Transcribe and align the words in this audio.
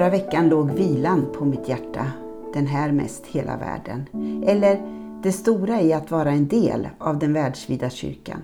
Förra 0.00 0.10
veckan 0.10 0.48
låg 0.48 0.70
vilan 0.70 1.26
på 1.32 1.44
mitt 1.44 1.68
hjärta, 1.68 2.12
den 2.52 2.66
här 2.66 2.92
mest 2.92 3.26
hela 3.26 3.56
världen. 3.56 4.06
Eller 4.46 4.80
det 5.22 5.32
stora 5.32 5.80
i 5.80 5.92
att 5.92 6.10
vara 6.10 6.30
en 6.30 6.48
del 6.48 6.88
av 6.98 7.18
den 7.18 7.32
världsvida 7.32 7.90
kyrkan. 7.90 8.42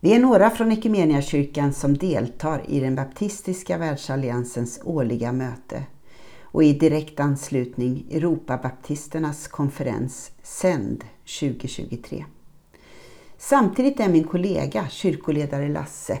Vi 0.00 0.14
är 0.14 0.18
några 0.18 0.50
från 0.50 0.72
Equmeniakyrkan 0.72 1.72
som 1.72 1.96
deltar 1.96 2.62
i 2.68 2.80
den 2.80 2.94
baptistiska 2.94 3.78
världsalliansens 3.78 4.80
årliga 4.84 5.32
möte 5.32 5.82
och 6.42 6.64
i 6.64 6.72
direkt 6.72 7.20
anslutning 7.20 8.06
Europabaptisternas 8.10 9.48
konferens 9.48 10.30
Sänd 10.42 11.04
2023. 11.40 12.24
Samtidigt 13.38 14.00
är 14.00 14.08
min 14.08 14.24
kollega, 14.24 14.86
kyrkoledare 14.88 15.68
Lasse, 15.68 16.18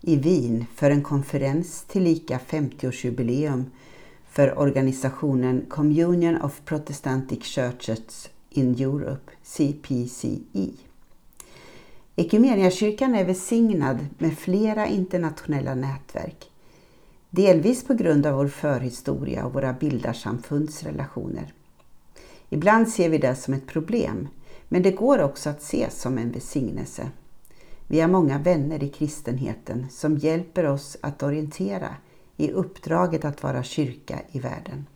i 0.00 0.16
Wien 0.16 0.64
för 0.74 0.90
en 0.90 1.02
konferens 1.02 1.84
till 1.88 2.02
lika 2.02 2.40
50-årsjubileum 2.48 3.64
för 4.30 4.58
organisationen 4.58 5.66
Communion 5.68 6.42
of 6.42 6.60
Protestantic 6.64 7.44
Churches 7.44 8.28
in 8.50 8.74
Europe, 8.74 9.32
CPCE. 9.42 10.70
Equmeniakyrkan 12.16 13.14
är 13.14 13.24
välsignad 13.24 14.06
med 14.18 14.38
flera 14.38 14.86
internationella 14.86 15.74
nätverk. 15.74 16.50
Delvis 17.30 17.84
på 17.84 17.94
grund 17.94 18.26
av 18.26 18.34
vår 18.34 18.48
förhistoria 18.48 19.44
och 19.44 19.52
våra 19.52 19.72
bildarsamfunds 19.72 20.82
relationer. 20.82 21.52
Ibland 22.48 22.88
ser 22.88 23.08
vi 23.08 23.18
det 23.18 23.34
som 23.34 23.54
ett 23.54 23.66
problem, 23.66 24.28
men 24.68 24.82
det 24.82 24.90
går 24.90 25.22
också 25.22 25.50
att 25.50 25.62
se 25.62 25.90
som 25.90 26.18
en 26.18 26.30
välsignelse. 26.30 27.10
Vi 27.90 28.00
har 28.00 28.08
många 28.08 28.38
vänner 28.38 28.82
i 28.82 28.88
kristenheten 28.88 29.86
som 29.90 30.16
hjälper 30.16 30.66
oss 30.66 30.96
att 31.00 31.22
orientera 31.22 31.88
i 32.36 32.50
uppdraget 32.50 33.24
att 33.24 33.42
vara 33.42 33.62
kyrka 33.62 34.20
i 34.32 34.40
världen. 34.40 34.86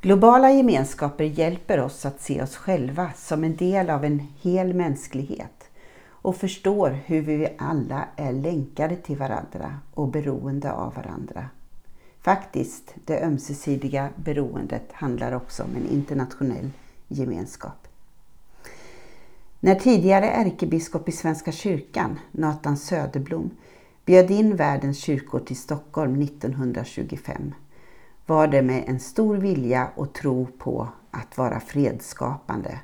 Globala 0.00 0.50
gemenskaper 0.50 1.24
hjälper 1.24 1.80
oss 1.80 2.06
att 2.06 2.20
se 2.20 2.42
oss 2.42 2.56
själva 2.56 3.10
som 3.16 3.44
en 3.44 3.56
del 3.56 3.90
av 3.90 4.04
en 4.04 4.26
hel 4.40 4.74
mänsklighet 4.74 5.70
och 6.06 6.36
förstår 6.36 6.90
hur 6.90 7.22
vi 7.22 7.48
alla 7.58 8.08
är 8.16 8.32
länkade 8.32 8.96
till 8.96 9.16
varandra 9.16 9.78
och 9.94 10.08
beroende 10.08 10.72
av 10.72 10.94
varandra. 10.94 11.48
Faktiskt, 12.20 12.94
det 13.04 13.24
ömsesidiga 13.24 14.08
beroendet 14.16 14.92
handlar 14.92 15.32
också 15.32 15.62
om 15.62 15.76
en 15.76 15.88
internationell 15.88 16.70
gemenskap. 17.08 17.87
När 19.60 19.74
tidigare 19.74 20.30
ärkebiskop 20.30 21.08
i 21.08 21.12
Svenska 21.12 21.52
kyrkan, 21.52 22.18
Nathan 22.32 22.76
Söderblom, 22.76 23.50
bjöd 24.04 24.30
in 24.30 24.56
världens 24.56 24.98
kyrkor 24.98 25.40
till 25.40 25.56
Stockholm 25.56 26.22
1925 26.22 27.54
var 28.26 28.46
det 28.46 28.62
med 28.62 28.84
en 28.86 29.00
stor 29.00 29.36
vilja 29.36 29.90
och 29.94 30.12
tro 30.12 30.46
på 30.58 30.88
att 31.10 31.38
vara 31.38 31.60
fredsskapande. 31.60 32.78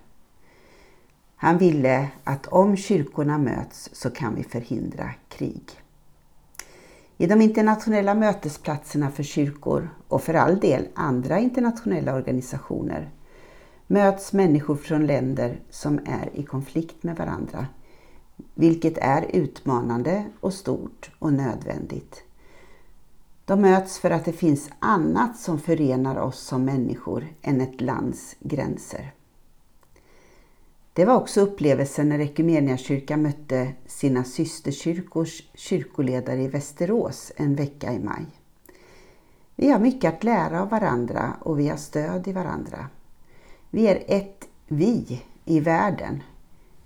Han 1.37 1.59
ville 1.59 2.09
att 2.25 2.47
om 2.47 2.77
kyrkorna 2.77 3.39
möts 3.39 3.91
så 3.93 4.11
kan 4.11 4.35
vi 4.35 4.43
förhindra 4.43 5.11
krig. 5.29 5.71
I 7.19 7.27
de 7.27 7.41
internationella 7.41 8.15
mötesplatserna 8.15 9.11
för 9.11 9.23
kyrkor 9.23 9.89
och 10.09 10.23
för 10.23 10.35
all 10.35 10.61
del 10.61 10.89
andra 10.95 11.39
internationella 11.39 12.15
organisationer 12.15 13.11
möts 13.87 14.33
människor 14.33 14.77
från 14.77 15.07
länder 15.07 15.61
som 15.71 15.99
är 16.07 16.31
i 16.33 16.43
konflikt 16.43 17.03
med 17.03 17.17
varandra, 17.17 17.67
vilket 18.55 18.99
är 18.99 19.27
utmanande 19.33 20.25
och 20.41 20.55
stort 20.55 21.11
och 21.19 21.33
nödvändigt. 21.33 22.23
De 23.45 23.61
möts 23.61 23.99
för 23.99 24.11
att 24.11 24.25
det 24.25 24.33
finns 24.33 24.71
annat 24.79 25.39
som 25.39 25.59
förenar 25.59 26.17
oss 26.17 26.39
som 26.39 26.65
människor 26.65 27.27
än 27.43 27.61
ett 27.61 27.81
lands 27.81 28.37
gränser. 28.41 29.13
Det 30.93 31.05
var 31.05 31.17
också 31.17 31.41
upplevelsen 31.41 32.09
när 32.09 32.19
Equmeniakyrkan 32.19 33.23
mötte 33.23 33.73
sina 33.87 34.25
systerkyrkors 34.25 35.43
kyrkoledare 35.55 36.43
i 36.43 36.49
Västerås 36.49 37.33
en 37.37 37.55
vecka 37.55 37.93
i 37.93 37.99
maj. 37.99 38.27
Vi 39.57 39.71
har 39.71 39.79
mycket 39.79 40.15
att 40.15 40.25
lära 40.25 40.63
av 40.63 40.69
varandra 40.69 41.37
och 41.41 41.59
vi 41.59 41.69
har 41.69 41.77
stöd 41.77 42.29
i 42.29 42.33
varandra. 42.33 42.89
Vi 43.75 43.87
är 43.87 44.05
ett 44.07 44.49
vi 44.67 45.23
i 45.45 45.61
världen. 45.61 46.23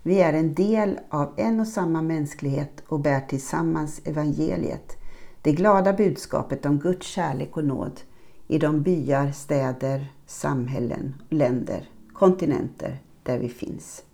Vi 0.02 0.20
är 0.20 0.32
en 0.32 0.54
del 0.54 0.98
av 1.08 1.32
en 1.36 1.60
och 1.60 1.68
samma 1.68 2.02
mänsklighet 2.02 2.82
och 2.86 3.00
bär 3.00 3.20
tillsammans 3.20 4.00
evangeliet, 4.04 4.96
det 5.42 5.52
glada 5.52 5.92
budskapet 5.92 6.66
om 6.66 6.78
Guds 6.78 7.06
kärlek 7.06 7.56
och 7.56 7.64
nåd 7.64 8.00
i 8.46 8.58
de 8.58 8.82
byar, 8.82 9.32
städer, 9.32 10.12
samhällen, 10.26 11.14
länder, 11.28 11.88
kontinenter 12.12 12.98
där 13.22 13.38
vi 13.38 13.48
finns. 13.48 14.04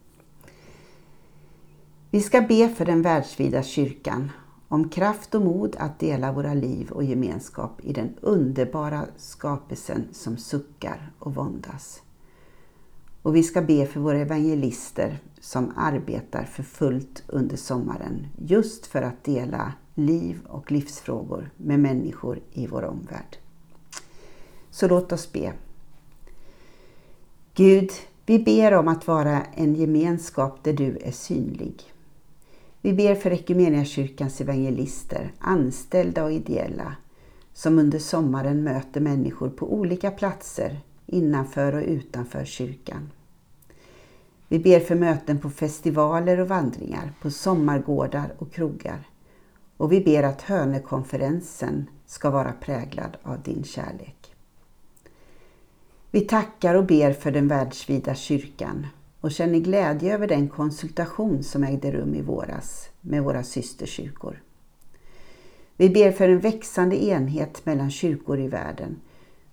Vi 2.10 2.20
ska 2.20 2.40
be 2.40 2.68
för 2.68 2.84
den 2.84 3.02
världsvida 3.02 3.62
kyrkan 3.62 4.30
om 4.68 4.88
kraft 4.88 5.34
och 5.34 5.42
mod 5.42 5.76
att 5.78 5.98
dela 5.98 6.32
våra 6.32 6.54
liv 6.54 6.90
och 6.90 7.04
gemenskap 7.04 7.80
i 7.82 7.92
den 7.92 8.14
underbara 8.20 9.06
skapelsen 9.16 10.08
som 10.12 10.36
suckar 10.36 11.12
och 11.18 11.34
våndas. 11.34 12.00
Och 13.24 13.36
vi 13.36 13.42
ska 13.42 13.62
be 13.62 13.86
för 13.86 14.00
våra 14.00 14.18
evangelister 14.18 15.18
som 15.40 15.72
arbetar 15.76 16.44
för 16.44 16.62
fullt 16.62 17.22
under 17.26 17.56
sommaren 17.56 18.26
just 18.38 18.86
för 18.86 19.02
att 19.02 19.24
dela 19.24 19.72
liv 19.94 20.40
och 20.46 20.72
livsfrågor 20.72 21.50
med 21.56 21.80
människor 21.80 22.40
i 22.52 22.66
vår 22.66 22.84
omvärld. 22.84 23.36
Så 24.70 24.88
låt 24.88 25.12
oss 25.12 25.32
be. 25.32 25.52
Gud, 27.54 27.90
vi 28.26 28.38
ber 28.38 28.74
om 28.74 28.88
att 28.88 29.06
vara 29.06 29.42
en 29.42 29.74
gemenskap 29.74 30.64
där 30.64 30.72
du 30.72 30.98
är 31.02 31.12
synlig. 31.12 31.82
Vi 32.80 32.92
ber 32.92 33.14
för 33.14 33.30
Equmeniakyrkans 33.30 34.40
evangelister, 34.40 35.32
anställda 35.38 36.24
och 36.24 36.32
ideella, 36.32 36.96
som 37.52 37.78
under 37.78 37.98
sommaren 37.98 38.64
möter 38.64 39.00
människor 39.00 39.48
på 39.48 39.74
olika 39.74 40.10
platser 40.10 40.80
innanför 41.14 41.75
och 41.75 41.82
utanför 41.82 42.44
kyrkan. 42.44 43.10
Vi 44.48 44.58
ber 44.58 44.80
för 44.80 44.94
möten 44.94 45.38
på 45.38 45.50
festivaler 45.50 46.41
och 46.41 46.48
vandringar, 46.48 47.12
på 47.22 47.30
sommargårdar 47.30 48.34
och 48.38 48.52
krogar. 48.52 49.08
Och 49.76 49.92
vi 49.92 50.00
ber 50.00 50.22
att 50.22 50.42
Hönökonferensen 50.42 51.86
ska 52.06 52.30
vara 52.30 52.52
präglad 52.52 53.16
av 53.22 53.42
din 53.42 53.64
kärlek. 53.64 54.34
Vi 56.10 56.20
tackar 56.20 56.75
och 56.75 56.86
ber 56.86 57.12
för 57.12 57.31
den 57.31 57.48
världsvida 57.48 58.14
kyrkan 58.14 58.86
och 59.20 59.32
känner 59.32 59.58
glädje 59.58 60.14
över 60.14 60.28
den 60.28 60.48
konsultation 60.48 61.42
som 61.42 61.64
ägde 61.64 61.92
rum 61.92 62.14
i 62.14 62.22
våras 62.22 62.88
med 63.00 63.22
våra 63.22 63.42
systerkyrkor. 63.42 64.42
Vi 65.76 65.91
ber 65.91 66.12
för 66.12 66.28
en 66.28 66.41
växande 66.41 67.04
enhet 67.04 67.66
mellan 67.66 67.91
kyrkor 67.91 68.41
i 68.41 68.48
världen 68.48 69.00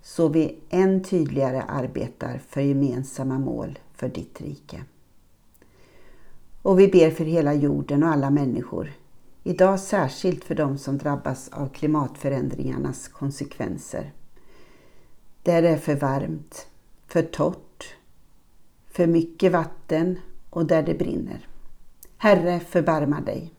så 0.01 0.27
vi 0.27 0.59
än 0.69 1.03
tydligare 1.03 1.61
arbetar 1.61 2.41
för 2.47 2.61
gemensamma 2.61 3.39
mål 3.39 3.79
för 3.93 4.09
ditt 4.09 4.41
rike. 4.41 4.83
Och 6.61 6.79
vi 6.79 6.87
ber 6.87 7.11
för 7.11 7.25
hela 7.25 7.53
jorden 7.53 8.03
och 8.03 8.09
alla 8.09 8.29
människor. 8.29 8.91
Idag 9.43 9.79
särskilt 9.79 10.43
för 10.43 10.55
de 10.55 10.77
som 10.77 10.97
drabbas 10.97 11.49
av 11.49 11.67
klimatförändringarnas 11.67 13.07
konsekvenser. 13.07 14.11
Där 15.43 15.61
det 15.61 15.69
är 15.69 15.77
för 15.77 15.95
varmt, 15.95 16.67
för 17.07 17.21
torrt, 17.21 17.95
för 18.87 19.07
mycket 19.07 19.51
vatten 19.51 20.19
och 20.49 20.65
där 20.65 20.83
det 20.83 20.93
brinner. 20.93 21.47
Herre, 22.17 22.59
förbarma 22.59 23.21
dig. 23.21 23.53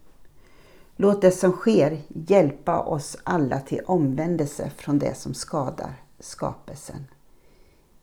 Låt 0.97 1.21
det 1.21 1.31
som 1.31 1.53
sker 1.53 2.03
hjälpa 2.09 2.81
oss 2.81 3.17
alla 3.25 3.61
till 3.61 3.81
omvändelse 3.87 4.71
från 4.77 4.99
det 4.99 5.17
som 5.17 5.35
skadar 5.35 6.03
skapelsen. 6.23 7.07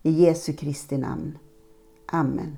I 0.04 0.12
Jesu 0.12 0.54
Kristi 0.54 0.98
namn. 0.98 1.38
Amen. 2.06 2.58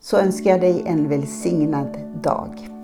Så 0.00 0.16
önskar 0.16 0.50
jag 0.50 0.60
dig 0.60 0.82
en 0.86 1.08
välsignad 1.08 1.98
dag. 2.22 2.79